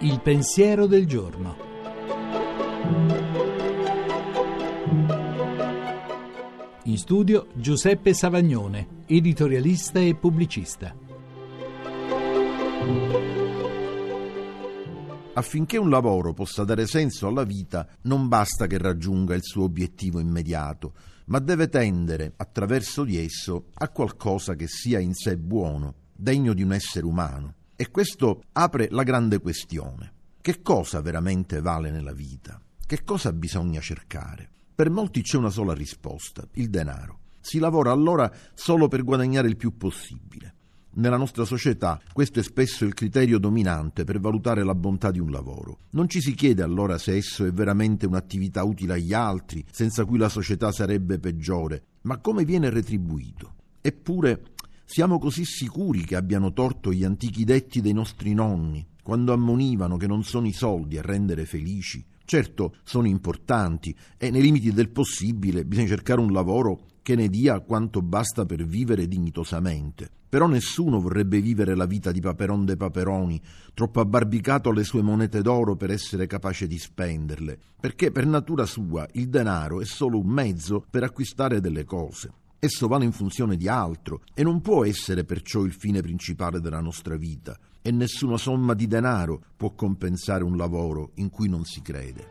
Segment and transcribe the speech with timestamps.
[0.00, 1.56] Il pensiero del giorno.
[6.84, 10.94] In studio Giuseppe Savagnone, editorialista e pubblicista.
[15.36, 20.20] Affinché un lavoro possa dare senso alla vita, non basta che raggiunga il suo obiettivo
[20.20, 20.94] immediato,
[21.26, 26.62] ma deve tendere, attraverso di esso, a qualcosa che sia in sé buono, degno di
[26.62, 27.54] un essere umano.
[27.74, 30.12] E questo apre la grande questione.
[30.40, 32.60] Che cosa veramente vale nella vita?
[32.86, 34.48] Che cosa bisogna cercare?
[34.72, 37.18] Per molti c'è una sola risposta, il denaro.
[37.40, 40.53] Si lavora allora solo per guadagnare il più possibile.
[40.96, 45.30] Nella nostra società questo è spesso il criterio dominante per valutare la bontà di un
[45.30, 45.78] lavoro.
[45.90, 50.18] Non ci si chiede allora se esso è veramente un'attività utile agli altri, senza cui
[50.18, 53.54] la società sarebbe peggiore, ma come viene retribuito.
[53.80, 54.52] Eppure
[54.84, 60.06] siamo così sicuri che abbiano torto gli antichi detti dei nostri nonni, quando ammonivano che
[60.06, 62.04] non sono i soldi a rendere felici.
[62.24, 67.60] Certo, sono importanti e nei limiti del possibile bisogna cercare un lavoro che ne dia
[67.60, 70.08] quanto basta per vivere dignitosamente.
[70.26, 73.38] Però nessuno vorrebbe vivere la vita di Paperon de Paperoni,
[73.74, 79.06] troppo abbarbicato alle sue monete d'oro per essere capace di spenderle, perché per natura sua
[79.12, 82.32] il denaro è solo un mezzo per acquistare delle cose.
[82.58, 86.80] Esso vale in funzione di altro e non può essere perciò il fine principale della
[86.80, 91.82] nostra vita e nessuna somma di denaro può compensare un lavoro in cui non si
[91.82, 92.30] crede.